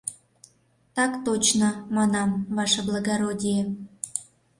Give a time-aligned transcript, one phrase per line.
[0.95, 3.61] —Так точно, манам, ваше благородие.